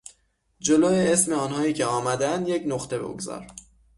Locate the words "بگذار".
2.99-3.47